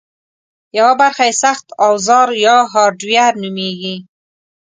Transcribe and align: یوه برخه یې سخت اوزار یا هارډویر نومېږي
یوه 0.77 0.93
برخه 1.01 1.23
یې 1.29 1.33
سخت 1.43 1.65
اوزار 1.87 2.29
یا 2.45 2.57
هارډویر 2.73 3.33
نومېږي 3.41 3.95